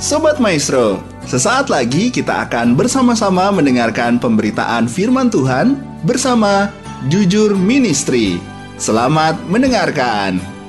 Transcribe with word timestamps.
Sobat 0.00 0.40
Maestro, 0.40 1.04
sesaat 1.28 1.68
lagi 1.68 2.08
kita 2.08 2.48
akan 2.48 2.72
bersama-sama 2.72 3.52
mendengarkan 3.52 4.16
pemberitaan 4.16 4.88
firman 4.88 5.28
Tuhan 5.28 5.76
bersama 6.08 6.72
Jujur 7.12 7.52
Ministry. 7.52 8.40
Selamat 8.80 9.36
mendengarkan. 9.52 10.59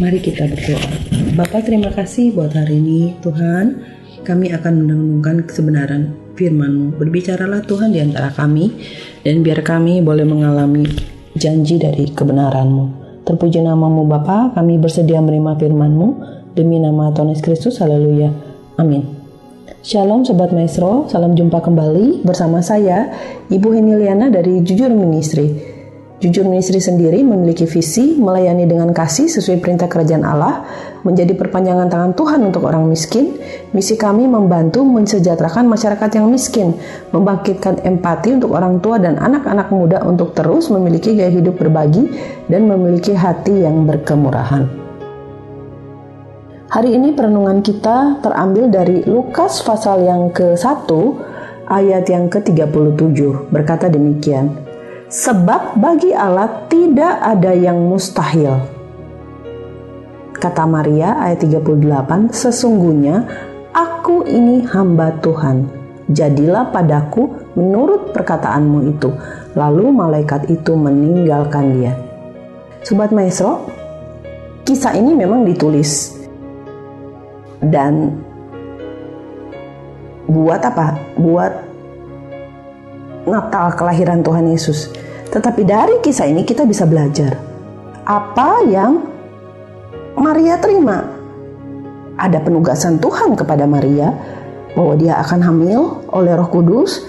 Mari 0.00 0.16
kita 0.16 0.48
berdoa. 0.48 0.80
Bapak 1.36 1.68
terima 1.68 1.92
kasih 1.92 2.32
buat 2.32 2.56
hari 2.56 2.80
ini 2.80 3.20
Tuhan. 3.20 3.84
Kami 4.24 4.48
akan 4.48 4.72
merenungkan 4.80 5.44
kebenaran 5.44 6.16
firman-Mu. 6.40 6.96
Berbicaralah 6.96 7.60
Tuhan 7.68 7.92
di 7.92 8.00
antara 8.00 8.32
kami 8.32 8.80
dan 9.20 9.44
biar 9.44 9.60
kami 9.60 10.00
boleh 10.00 10.24
mengalami 10.24 10.88
janji 11.36 11.76
dari 11.76 12.08
kebenaran-Mu. 12.16 12.84
Terpuji 13.28 13.60
namamu 13.60 14.08
Bapa, 14.08 14.56
kami 14.56 14.80
bersedia 14.80 15.20
menerima 15.20 15.60
firman-Mu 15.60 16.08
demi 16.56 16.80
nama 16.80 17.12
Tuhan 17.12 17.36
Yesus 17.36 17.44
Kristus. 17.44 17.74
Haleluya. 17.84 18.32
Amin. 18.80 19.04
Shalom 19.84 20.24
Sobat 20.24 20.56
Maestro, 20.56 21.12
salam 21.12 21.36
jumpa 21.36 21.60
kembali 21.60 22.24
bersama 22.24 22.64
saya 22.64 23.12
Ibu 23.52 23.68
Heniliana 23.76 24.32
dari 24.32 24.64
Jujur 24.64 24.88
Ministry. 24.96 25.69
Jujur 26.20 26.44
Ministry 26.44 26.84
sendiri 26.84 27.24
memiliki 27.24 27.64
visi 27.64 28.20
melayani 28.20 28.68
dengan 28.68 28.92
kasih 28.92 29.24
sesuai 29.24 29.56
perintah 29.56 29.88
kerajaan 29.88 30.20
Allah, 30.20 30.68
menjadi 31.00 31.32
perpanjangan 31.32 31.88
tangan 31.88 32.12
Tuhan 32.12 32.44
untuk 32.44 32.68
orang 32.68 32.84
miskin. 32.92 33.40
Misi 33.72 33.96
kami 33.96 34.28
membantu 34.28 34.84
mensejahterakan 34.84 35.64
masyarakat 35.64 36.20
yang 36.20 36.28
miskin, 36.28 36.76
membangkitkan 37.16 37.80
empati 37.88 38.36
untuk 38.36 38.52
orang 38.52 38.84
tua 38.84 39.00
dan 39.00 39.16
anak-anak 39.16 39.72
muda 39.72 40.04
untuk 40.04 40.36
terus 40.36 40.68
memiliki 40.68 41.16
gaya 41.16 41.32
hidup 41.32 41.56
berbagi 41.56 42.12
dan 42.52 42.68
memiliki 42.68 43.16
hati 43.16 43.64
yang 43.64 43.88
berkemurahan. 43.88 44.68
Hari 46.68 47.00
ini 47.00 47.16
perenungan 47.16 47.64
kita 47.64 48.20
terambil 48.20 48.68
dari 48.68 49.08
Lukas 49.08 49.64
pasal 49.64 50.04
yang 50.04 50.28
ke-1 50.36 50.84
ayat 51.64 52.04
yang 52.12 52.28
ke-37 52.28 53.48
berkata 53.48 53.88
demikian. 53.88 54.69
Sebab 55.10 55.74
bagi 55.82 56.14
Allah 56.14 56.70
tidak 56.70 57.18
ada 57.18 57.50
yang 57.50 57.82
mustahil. 57.82 58.62
Kata 60.38 60.70
Maria 60.70 61.18
ayat 61.18 61.42
38, 61.42 62.30
sesungguhnya 62.30 63.26
aku 63.74 64.22
ini 64.30 64.62
hamba 64.70 65.10
Tuhan. 65.18 65.66
Jadilah 66.14 66.70
padaku 66.70 67.26
menurut 67.58 68.14
perkataanmu 68.14 68.78
itu. 68.86 69.10
Lalu 69.58 69.90
malaikat 69.90 70.46
itu 70.46 70.78
meninggalkan 70.78 71.74
dia. 71.74 71.98
Sobat 72.86 73.10
Maestro, 73.10 73.66
kisah 74.62 74.94
ini 74.94 75.18
memang 75.18 75.42
ditulis 75.42 76.14
dan 77.66 78.14
buat 80.30 80.62
apa? 80.62 80.94
Buat 81.18 81.69
Natal 83.30 83.72
kelahiran 83.78 84.26
Tuhan 84.26 84.50
Yesus. 84.50 84.90
Tetapi 85.30 85.62
dari 85.62 86.02
kisah 86.02 86.26
ini 86.26 86.42
kita 86.42 86.66
bisa 86.66 86.82
belajar 86.84 87.38
apa 88.02 88.66
yang 88.66 89.06
Maria 90.18 90.58
terima. 90.58 91.06
Ada 92.18 92.42
penugasan 92.42 92.98
Tuhan 92.98 93.38
kepada 93.38 93.64
Maria 93.64 94.12
bahwa 94.74 94.98
dia 94.98 95.16
akan 95.22 95.40
hamil 95.40 96.04
oleh 96.10 96.34
Roh 96.34 96.50
Kudus 96.50 97.06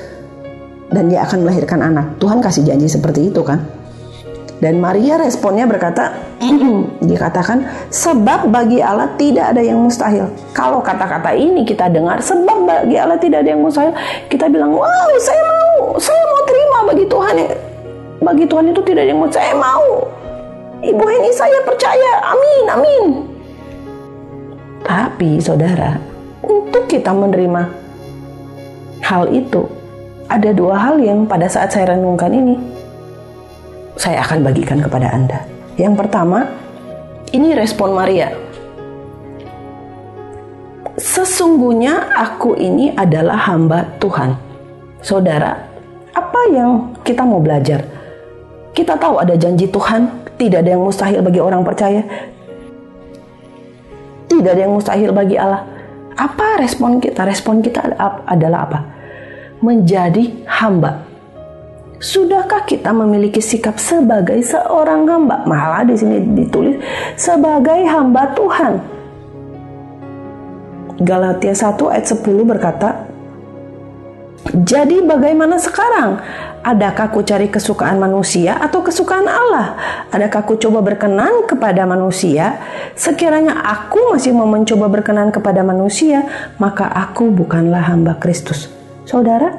dan 0.93 1.09
dia 1.09 1.25
akan 1.25 1.43
melahirkan 1.43 1.81
anak. 1.81 2.21
Tuhan 2.21 2.39
kasih 2.39 2.63
janji 2.63 2.87
seperti 2.87 3.33
itu 3.33 3.41
kan? 3.41 3.80
Dan 4.61 4.77
Maria 4.77 5.17
responnya 5.17 5.65
berkata, 5.65 6.13
dikatakan 7.01 7.65
sebab 7.89 8.53
bagi 8.53 8.77
Allah 8.77 9.09
tidak 9.17 9.57
ada 9.57 9.61
yang 9.65 9.81
mustahil. 9.81 10.29
Kalau 10.53 10.77
kata-kata 10.85 11.33
ini 11.33 11.65
kita 11.65 11.89
dengar 11.89 12.21
sebab 12.21 12.69
bagi 12.69 12.93
Allah 12.93 13.17
tidak 13.17 13.41
ada 13.41 13.57
yang 13.57 13.65
mustahil, 13.65 13.89
kita 14.29 14.45
bilang, 14.53 14.77
wow 14.77 15.11
saya 15.17 15.41
mau, 15.49 15.97
saya 15.97 16.21
mau 16.29 16.41
terima 16.45 16.77
bagi 16.85 17.05
Tuhan. 17.09 17.35
Bagi 18.21 18.45
Tuhan 18.45 18.69
itu 18.69 18.81
tidak 18.85 19.01
ada 19.01 19.09
yang 19.09 19.21
mustahil, 19.25 19.49
saya 19.49 19.53
mau. 19.57 19.89
Ibu 20.81 21.05
ini 21.09 21.29
saya 21.33 21.57
percaya, 21.65 22.11
amin, 22.21 22.65
amin. 22.69 23.03
Tapi 24.85 25.41
saudara, 25.41 25.97
untuk 26.45 26.85
kita 26.85 27.09
menerima 27.09 27.65
hal 29.01 29.25
itu, 29.33 29.65
ada 30.29 30.53
dua 30.53 30.77
hal 30.77 31.01
yang 31.01 31.25
pada 31.25 31.49
saat 31.49 31.73
saya 31.73 31.97
renungkan 31.97 32.29
ini, 32.29 32.80
saya 33.95 34.23
akan 34.23 34.45
bagikan 34.45 34.79
kepada 34.79 35.11
Anda. 35.11 35.43
Yang 35.75 36.05
pertama, 36.05 36.47
ini 37.31 37.55
respon 37.55 37.95
Maria. 37.95 38.31
Sesungguhnya 40.99 42.13
aku 42.13 42.59
ini 42.59 42.93
adalah 42.93 43.39
hamba 43.49 43.87
Tuhan. 43.97 44.37
Saudara, 45.01 45.57
apa 46.13 46.39
yang 46.53 46.93
kita 47.01 47.25
mau 47.25 47.41
belajar? 47.41 47.81
Kita 48.71 48.95
tahu 48.99 49.19
ada 49.19 49.33
janji 49.35 49.65
Tuhan, 49.67 50.07
tidak 50.37 50.63
ada 50.63 50.77
yang 50.77 50.83
mustahil 50.85 51.19
bagi 51.25 51.41
orang 51.41 51.65
percaya. 51.65 52.05
Tidak 54.29 54.51
ada 54.51 54.61
yang 54.61 54.75
mustahil 54.75 55.09
bagi 55.11 55.35
Allah. 55.35 55.65
Apa 56.15 56.61
respon 56.61 57.01
kita? 57.01 57.25
Respon 57.25 57.65
kita 57.65 57.81
adalah 58.27 58.59
apa? 58.69 58.79
Menjadi 59.63 60.45
hamba 60.47 61.10
Sudahkah 62.01 62.65
kita 62.65 62.89
memiliki 62.97 63.37
sikap 63.37 63.77
sebagai 63.77 64.41
seorang 64.41 65.05
hamba? 65.05 65.45
Malah 65.45 65.85
di 65.85 65.93
sini 65.93 66.17
ditulis 66.33 66.81
sebagai 67.13 67.77
hamba 67.85 68.33
Tuhan. 68.33 68.73
Galatia 70.97 71.53
1 71.53 71.77
ayat 71.93 72.05
10 72.09 72.41
berkata, 72.41 73.05
Jadi 74.65 75.05
bagaimana 75.05 75.61
sekarang? 75.61 76.17
Adakah 76.65 77.13
ku 77.13 77.21
cari 77.21 77.53
kesukaan 77.53 78.01
manusia 78.01 78.57
atau 78.57 78.81
kesukaan 78.81 79.29
Allah? 79.29 79.77
Adakah 80.09 80.41
ku 80.41 80.57
coba 80.57 80.81
berkenan 80.81 81.45
kepada 81.45 81.85
manusia? 81.85 82.57
Sekiranya 82.97 83.61
aku 83.61 84.09
masih 84.09 84.33
mau 84.33 84.49
mencoba 84.49 84.89
berkenan 84.89 85.29
kepada 85.29 85.61
manusia, 85.61 86.25
maka 86.57 86.89
aku 86.89 87.29
bukanlah 87.29 87.93
hamba 87.93 88.17
Kristus. 88.17 88.73
Saudara, 89.05 89.53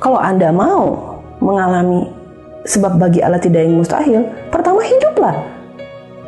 kalau 0.00 0.16
Anda 0.16 0.48
mau 0.48 1.09
mengalami 1.40 2.08
sebab 2.64 3.00
bagi 3.00 3.24
Allah 3.24 3.40
tidak 3.40 3.64
yang 3.64 3.80
mustahil, 3.80 4.20
pertama 4.52 4.84
hiduplah 4.84 5.36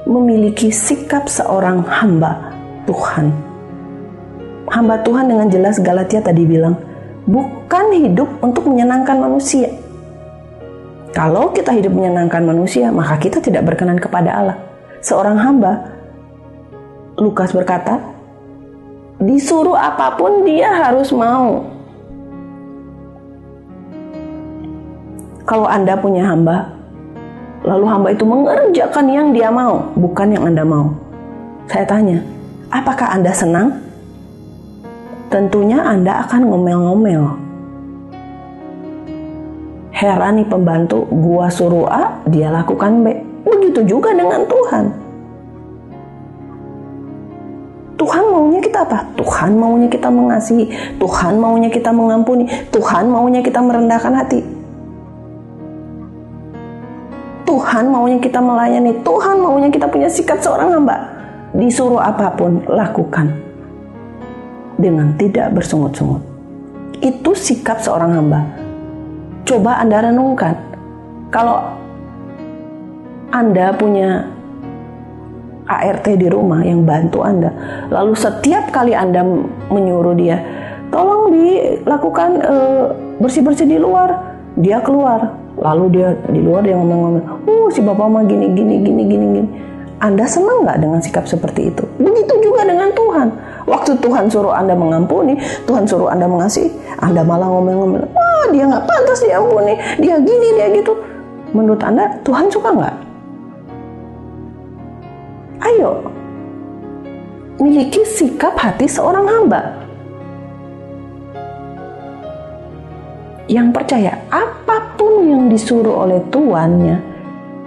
memiliki 0.08 0.72
sikap 0.72 1.28
seorang 1.28 1.84
hamba 1.86 2.52
Tuhan. 2.88 3.30
Hamba 4.72 5.04
Tuhan 5.04 5.28
dengan 5.28 5.52
jelas 5.52 5.78
Galatia 5.78 6.24
tadi 6.24 6.48
bilang, 6.48 6.74
bukan 7.28 7.92
hidup 7.92 8.28
untuk 8.40 8.66
menyenangkan 8.66 9.20
manusia. 9.20 9.68
Kalau 11.12 11.52
kita 11.52 11.76
hidup 11.76 11.92
menyenangkan 11.92 12.40
manusia, 12.40 12.88
maka 12.88 13.20
kita 13.20 13.44
tidak 13.44 13.68
berkenan 13.68 14.00
kepada 14.00 14.32
Allah. 14.32 14.56
Seorang 15.04 15.36
hamba, 15.36 15.92
Lukas 17.20 17.52
berkata, 17.52 18.00
disuruh 19.20 19.76
apa 19.76 20.16
pun 20.16 20.48
dia 20.48 20.72
harus 20.72 21.12
mau. 21.12 21.68
Kalau 25.42 25.66
Anda 25.66 25.98
punya 25.98 26.22
hamba, 26.30 26.70
lalu 27.66 27.86
hamba 27.90 28.08
itu 28.14 28.22
mengerjakan 28.22 29.06
yang 29.10 29.34
dia 29.34 29.50
mau, 29.50 29.90
bukan 29.98 30.30
yang 30.30 30.46
Anda 30.46 30.62
mau. 30.62 30.94
Saya 31.66 31.82
tanya, 31.82 32.22
apakah 32.70 33.10
Anda 33.10 33.34
senang? 33.34 33.82
Tentunya 35.34 35.82
Anda 35.82 36.22
akan 36.22 36.46
ngomel-ngomel. 36.46 37.22
Heran 39.90 40.42
nih 40.42 40.46
pembantu, 40.46 41.10
gua 41.10 41.50
suruh 41.50 41.90
A, 41.90 42.22
dia 42.30 42.50
lakukan 42.50 43.02
B. 43.02 43.06
Begitu 43.42 43.98
juga 43.98 44.14
dengan 44.14 44.46
Tuhan. 44.46 44.84
Tuhan 47.98 48.24
maunya 48.30 48.58
kita 48.62 48.82
apa? 48.82 49.06
Tuhan 49.14 49.58
maunya 49.58 49.86
kita 49.86 50.10
mengasihi, 50.10 50.70
Tuhan 50.98 51.38
maunya 51.38 51.70
kita 51.70 51.94
mengampuni, 51.94 52.50
Tuhan 52.74 53.10
maunya 53.10 53.42
kita 53.42 53.62
merendahkan 53.62 54.10
hati. 54.10 54.61
Tuhan 57.52 57.92
maunya 57.92 58.16
kita 58.16 58.40
melayani, 58.40 59.04
Tuhan 59.04 59.36
maunya 59.44 59.68
kita 59.68 59.84
punya 59.84 60.08
sikap 60.08 60.40
seorang 60.40 60.72
hamba. 60.72 60.96
Disuruh 61.52 62.00
apa 62.00 62.32
pun, 62.32 62.64
lakukan. 62.64 63.28
Dengan 64.80 65.12
tidak 65.20 65.52
bersungut-sungut. 65.52 66.24
Itu 67.04 67.36
sikap 67.36 67.76
seorang 67.84 68.16
hamba. 68.16 68.40
Coba 69.44 69.84
Anda 69.84 70.00
renungkan. 70.00 70.56
Kalau 71.28 71.76
Anda 73.28 73.68
punya 73.76 74.24
ART 75.68 76.08
di 76.08 76.32
rumah 76.32 76.64
yang 76.64 76.88
bantu 76.88 77.20
Anda. 77.20 77.52
Lalu 77.92 78.16
setiap 78.16 78.72
kali 78.72 78.96
Anda 78.96 79.28
menyuruh 79.68 80.16
dia, 80.16 80.40
tolong 80.88 81.36
dilakukan 81.36 82.30
eh, 82.40 82.84
bersih-bersih 83.20 83.68
di 83.68 83.76
luar, 83.76 84.40
dia 84.56 84.80
keluar. 84.80 85.41
Lalu 85.60 85.84
dia 86.00 86.08
di 86.32 86.40
luar 86.40 86.64
dia 86.64 86.76
ngomong-ngomong, 86.76 87.44
"Uh, 87.44 87.66
si 87.68 87.84
bapak 87.84 88.08
mah 88.08 88.24
gini 88.24 88.52
gini 88.56 88.80
gini 88.80 89.02
gini 89.04 89.26
gini." 89.36 89.50
Anda 90.02 90.26
senang 90.26 90.66
nggak 90.66 90.82
dengan 90.82 90.98
sikap 90.98 91.30
seperti 91.30 91.70
itu? 91.70 91.86
Begitu 92.02 92.34
juga 92.42 92.66
dengan 92.66 92.90
Tuhan. 92.90 93.28
Waktu 93.70 93.94
Tuhan 94.02 94.26
suruh 94.26 94.50
Anda 94.50 94.74
mengampuni, 94.74 95.38
Tuhan 95.62 95.86
suruh 95.86 96.10
Anda 96.10 96.26
mengasihi, 96.26 96.74
Anda 96.98 97.22
malah 97.22 97.46
ngomel-ngomel, 97.46 98.02
wah 98.10 98.44
dia 98.50 98.66
nggak 98.66 98.82
pantas 98.82 99.22
diampuni, 99.22 99.78
dia 100.02 100.18
gini, 100.18 100.48
dia 100.58 100.66
gitu. 100.74 100.98
Menurut 101.54 101.78
Anda, 101.86 102.18
Tuhan 102.26 102.50
suka 102.50 102.74
nggak? 102.74 102.96
Ayo, 105.62 106.02
miliki 107.62 108.02
sikap 108.02 108.58
hati 108.58 108.90
seorang 108.90 109.22
hamba. 109.30 109.70
Yang 113.50 113.68
percaya 113.74 114.12
apa 114.30 114.94
pun 114.94 115.26
yang 115.26 115.44
disuruh 115.50 116.06
oleh 116.06 116.22
tuannya, 116.30 117.02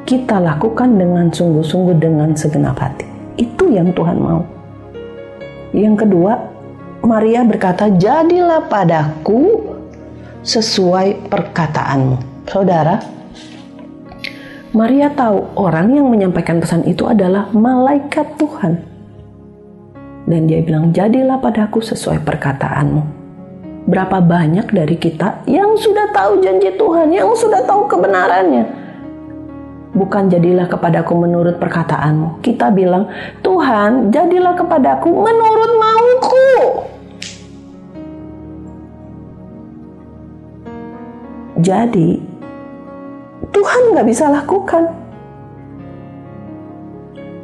kita 0.07 0.39
lakukan 0.39 0.95
dengan 0.95 1.27
sungguh-sungguh 1.33 1.97
dengan 1.99 2.31
segenap 2.37 2.77
hati. 2.79 3.03
Itu 3.35 3.67
yang 3.73 3.91
Tuhan 3.91 4.21
mau. 4.21 4.45
Yang 5.75 6.07
kedua, 6.07 6.39
Maria 7.03 7.43
berkata, 7.43 7.91
"Jadilah 7.91 8.71
padaku 8.71 9.65
sesuai 10.45 11.27
perkataanmu." 11.27 12.47
Saudara, 12.47 13.01
Maria 14.71 15.11
tahu 15.11 15.55
orang 15.59 15.91
yang 15.91 16.07
menyampaikan 16.07 16.63
pesan 16.63 16.87
itu 16.87 17.03
adalah 17.09 17.51
malaikat 17.51 18.39
Tuhan. 18.39 18.79
Dan 20.25 20.47
dia 20.47 20.63
bilang, 20.63 20.95
"Jadilah 20.95 21.41
padaku 21.41 21.83
sesuai 21.83 22.23
perkataanmu." 22.23 23.24
Berapa 23.85 24.17
banyak 24.17 24.73
dari 24.73 24.97
kita 24.97 25.45
yang 25.45 25.77
sudah 25.77 26.09
tahu 26.09 26.41
janji 26.41 26.73
Tuhan, 26.73 27.13
yang 27.13 27.29
sudah 27.37 27.61
tahu 27.69 27.85
kebenarannya, 27.85 28.65
bukan 29.93 30.25
jadilah 30.25 30.65
kepadaku 30.65 31.13
menurut 31.13 31.61
perkataanmu. 31.61 32.41
Kita 32.41 32.73
bilang, 32.73 33.05
Tuhan, 33.45 34.09
jadilah 34.09 34.57
kepadaku 34.57 35.13
menurut 35.13 35.71
mauku. 35.77 36.49
Jadi, 41.61 42.17
Tuhan 43.53 43.81
nggak 43.95 44.07
bisa 44.09 44.33
lakukan. 44.33 44.89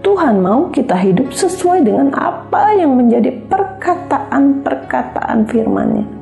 Tuhan 0.01 0.41
mau 0.41 0.73
kita 0.73 0.97
hidup 0.97 1.29
sesuai 1.31 1.85
dengan 1.85 2.09
apa 2.17 2.73
yang 2.73 2.97
menjadi 2.97 3.29
perkataan-perkataan 3.45 5.45
firman-Nya. 5.45 6.20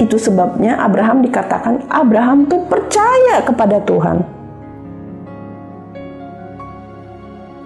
Itu 0.00 0.16
sebabnya 0.16 0.80
Abraham 0.80 1.20
dikatakan 1.20 1.84
Abraham 1.92 2.48
tuh 2.48 2.64
percaya 2.64 3.44
kepada 3.44 3.76
Tuhan. 3.84 4.24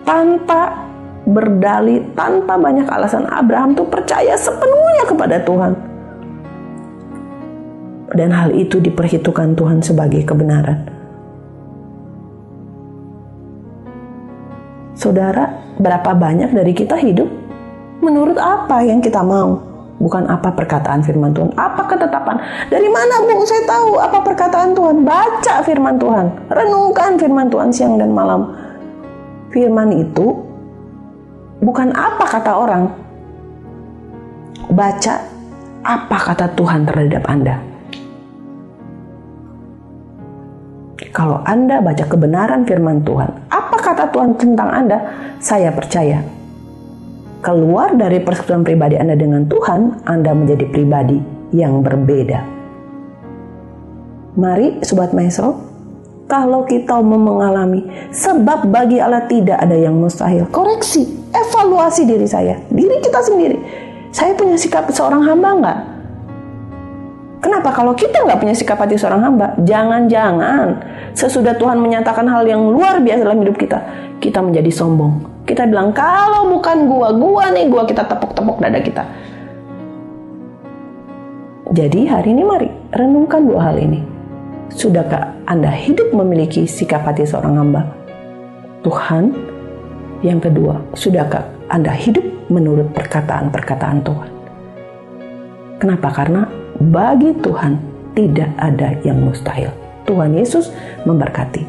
Tanpa 0.02 0.84
berdalih, 1.24 2.02
tanpa 2.18 2.58
banyak 2.58 2.90
alasan 2.90 3.30
Abraham 3.30 3.78
tuh 3.78 3.86
percaya 3.86 4.34
sepenuhnya 4.34 5.04
kepada 5.06 5.36
Tuhan. 5.46 5.72
Dan 8.14 8.34
hal 8.34 8.50
itu 8.50 8.82
diperhitungkan 8.82 9.54
Tuhan 9.54 9.78
sebagai 9.78 10.26
kebenaran. 10.26 10.90
Saudara, 14.98 15.54
berapa 15.78 16.14
banyak 16.14 16.50
dari 16.50 16.74
kita 16.74 16.98
hidup 16.98 17.30
menurut 18.02 18.38
apa 18.38 18.82
yang 18.82 18.98
kita 18.98 19.22
mau? 19.22 19.73
Bukan 20.02 20.26
apa 20.26 20.50
perkataan 20.50 21.00
firman 21.06 21.30
Tuhan. 21.30 21.54
Apa 21.54 21.86
ketetapan? 21.86 22.36
Dari 22.66 22.88
mana 22.90 23.22
bu 23.22 23.46
saya 23.46 23.62
tahu 23.62 23.96
apa 24.02 24.18
perkataan 24.26 24.74
Tuhan? 24.74 25.06
Baca 25.06 25.54
firman 25.62 25.96
Tuhan. 25.96 26.26
Renungkan 26.50 27.14
firman 27.14 27.46
Tuhan 27.46 27.70
siang 27.70 27.94
dan 27.96 28.10
malam. 28.10 28.50
Firman 29.54 29.94
itu 29.94 30.34
bukan 31.62 31.94
apa 31.94 32.26
kata 32.26 32.52
orang. 32.58 32.90
Baca 34.74 35.14
apa 35.86 36.16
kata 36.18 36.50
Tuhan 36.58 36.82
terhadap 36.88 37.22
Anda. 37.30 37.54
Kalau 41.14 41.38
Anda 41.46 41.78
baca 41.78 42.02
kebenaran 42.10 42.66
firman 42.66 43.06
Tuhan, 43.06 43.30
apa 43.46 43.76
kata 43.78 44.10
Tuhan 44.10 44.34
tentang 44.34 44.66
Anda? 44.66 44.98
Saya 45.38 45.70
percaya. 45.70 46.33
Keluar 47.44 47.92
dari 47.92 48.24
persekutuan 48.24 48.64
pribadi 48.64 48.96
Anda 48.96 49.20
dengan 49.20 49.44
Tuhan, 49.44 50.08
Anda 50.08 50.32
menjadi 50.32 50.64
pribadi 50.64 51.20
yang 51.52 51.84
berbeda. 51.84 52.40
Mari 54.40 54.80
Sobat 54.80 55.12
Maestro, 55.12 55.60
kalau 56.24 56.64
kita 56.64 57.04
mau 57.04 57.20
mengalami 57.20 57.84
sebab 58.16 58.72
bagi 58.72 58.96
Allah 58.96 59.28
tidak 59.28 59.60
ada 59.60 59.76
yang 59.76 59.92
mustahil, 59.92 60.48
koreksi, 60.48 61.04
evaluasi 61.36 62.08
diri 62.08 62.24
saya, 62.24 62.56
diri 62.72 62.96
kita 63.04 63.20
sendiri. 63.20 63.60
Saya 64.08 64.32
punya 64.32 64.56
sikap 64.56 64.88
seorang 64.88 65.20
hamba 65.28 65.50
nggak? 65.60 65.78
Kenapa 67.44 67.76
kalau 67.76 67.92
kita 67.92 68.24
nggak 68.24 68.40
punya 68.40 68.56
sikap 68.56 68.80
hati 68.80 68.96
seorang 68.96 69.20
hamba? 69.20 69.52
Jangan-jangan 69.68 70.80
sesudah 71.12 71.52
Tuhan 71.60 71.76
menyatakan 71.76 72.24
hal 72.24 72.48
yang 72.48 72.72
luar 72.72 73.04
biasa 73.04 73.20
dalam 73.20 73.44
hidup 73.44 73.60
kita, 73.60 73.84
kita 74.16 74.40
menjadi 74.40 74.72
sombong. 74.72 75.44
Kita 75.44 75.68
bilang 75.68 75.92
kalau 75.92 76.48
bukan 76.48 76.88
gua, 76.88 77.12
gua 77.12 77.52
nih 77.52 77.68
gua 77.68 77.84
kita 77.84 78.08
tepuk-tepuk 78.08 78.64
dada 78.64 78.80
kita. 78.80 79.04
Jadi 81.68 82.08
hari 82.08 82.32
ini 82.32 82.48
mari 82.48 82.72
renungkan 82.96 83.44
dua 83.44 83.68
hal 83.68 83.76
ini. 83.76 84.00
Sudahkah 84.72 85.36
Anda 85.44 85.68
hidup 85.68 86.16
memiliki 86.16 86.64
sikap 86.64 87.04
hati 87.04 87.28
seorang 87.28 87.60
hamba? 87.60 87.84
Tuhan. 88.80 89.52
Yang 90.24 90.48
kedua, 90.48 90.80
sudahkah 90.96 91.44
Anda 91.68 91.92
hidup 91.92 92.24
menurut 92.48 92.88
perkataan-perkataan 92.96 94.00
Tuhan? 94.00 94.30
Kenapa? 95.76 96.08
Karena 96.08 96.63
bagi 96.80 97.30
Tuhan 97.38 97.78
tidak 98.14 98.50
ada 98.58 98.94
yang 99.02 99.22
mustahil. 99.22 99.70
Tuhan 100.06 100.36
Yesus 100.36 100.70
memberkati. 101.08 101.64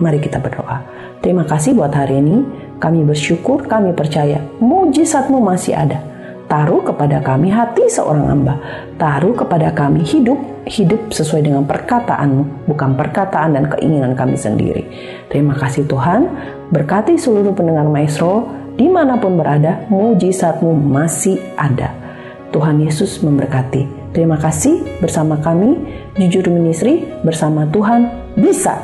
Mari 0.00 0.18
kita 0.22 0.40
berdoa. 0.40 0.80
Terima 1.20 1.44
kasih 1.44 1.76
buat 1.76 1.92
hari 1.92 2.24
ini. 2.24 2.40
Kami 2.80 3.04
bersyukur, 3.04 3.68
kami 3.68 3.92
percaya 3.92 4.40
mujizatmu 4.56 5.36
masih 5.36 5.76
ada. 5.76 6.00
Taruh 6.48 6.82
kepada 6.82 7.20
kami 7.20 7.52
hati 7.52 7.86
seorang 7.92 8.26
hamba. 8.26 8.56
Taruh 8.96 9.36
kepada 9.36 9.70
kami 9.76 10.02
hidup, 10.02 10.40
hidup 10.64 11.12
sesuai 11.12 11.44
dengan 11.44 11.68
perkataanmu, 11.68 12.66
bukan 12.66 12.96
perkataan 12.96 13.54
dan 13.54 13.68
keinginan 13.76 14.16
kami 14.16 14.34
sendiri. 14.34 14.88
Terima 15.28 15.54
kasih 15.54 15.84
Tuhan. 15.84 16.26
Berkati 16.72 17.20
seluruh 17.20 17.52
pendengar 17.52 17.86
Maestro, 17.86 18.48
di 18.74 18.88
mana 18.88 19.20
pun 19.20 19.36
berada, 19.36 19.84
mujizatmu 19.92 20.72
masih 20.72 21.36
ada. 21.54 21.92
Tuhan 22.50 22.82
Yesus 22.82 23.20
memberkati. 23.20 23.99
Terima 24.10 24.34
kasih 24.34 24.98
bersama 24.98 25.38
kami, 25.38 25.86
Jujur 26.18 26.50
Ministry 26.50 27.06
bersama 27.22 27.62
Tuhan 27.70 28.10
bisa. 28.34 28.82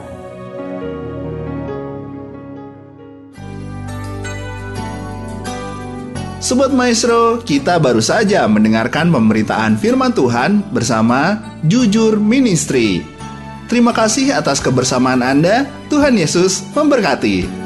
Sobat 6.39 6.71
Maestro, 6.71 7.43
kita 7.43 7.83
baru 7.83 7.99
saja 7.99 8.47
mendengarkan 8.47 9.11
pemberitaan 9.11 9.75
firman 9.75 10.15
Tuhan 10.15 10.63
bersama 10.71 11.43
Jujur 11.67 12.23
Ministry. 12.23 13.03
Terima 13.67 13.91
kasih 13.91 14.31
atas 14.31 14.63
kebersamaan 14.63 15.27
Anda. 15.27 15.67
Tuhan 15.91 16.15
Yesus 16.15 16.63
memberkati. 16.71 17.66